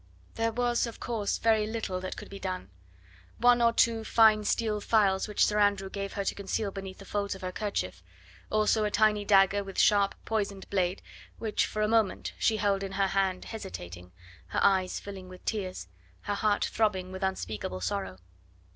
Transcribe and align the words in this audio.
There 0.33 0.51
was, 0.51 0.87
of 0.87 0.99
course, 0.99 1.37
very 1.37 1.67
little 1.67 1.99
that 2.01 2.17
could 2.17 2.31
be 2.31 2.39
done. 2.39 2.71
One 3.37 3.61
or 3.61 3.71
two 3.71 4.03
fine 4.03 4.43
steel 4.45 4.81
files 4.81 5.27
which 5.27 5.45
Sir 5.45 5.59
Andrew 5.59 5.91
gave 5.91 6.13
her 6.13 6.23
to 6.25 6.33
conceal 6.33 6.71
beneath 6.71 6.97
the 6.97 7.05
folds 7.05 7.35
of 7.35 7.43
her 7.43 7.51
kerchief; 7.51 8.01
also 8.49 8.83
a 8.83 8.89
tiny 8.89 9.23
dagger 9.25 9.63
with 9.63 9.77
sharp, 9.77 10.15
poisoned 10.25 10.67
blade, 10.71 11.03
which 11.37 11.67
for 11.67 11.83
a 11.83 11.87
moment 11.87 12.33
she 12.39 12.57
held 12.57 12.81
in 12.81 12.93
her 12.93 13.09
hand 13.09 13.45
hesitating, 13.45 14.11
her 14.47 14.59
eyes 14.63 14.99
filling 14.99 15.29
with 15.29 15.45
tears, 15.45 15.87
her 16.21 16.33
heart 16.33 16.65
throbbing 16.65 17.11
with 17.11 17.21
unspeakable 17.21 17.79
sorrow. 17.81 18.17